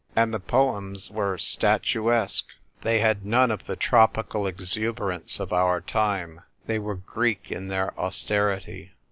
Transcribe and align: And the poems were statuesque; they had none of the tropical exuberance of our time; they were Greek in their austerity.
And 0.15 0.33
the 0.33 0.39
poems 0.39 1.11
were 1.11 1.37
statuesque; 1.37 2.47
they 2.81 3.01
had 3.01 3.23
none 3.23 3.51
of 3.51 3.67
the 3.67 3.75
tropical 3.75 4.47
exuberance 4.47 5.39
of 5.39 5.53
our 5.53 5.79
time; 5.79 6.41
they 6.65 6.79
were 6.79 6.95
Greek 6.95 7.51
in 7.51 7.67
their 7.67 7.93
austerity. 7.99 8.93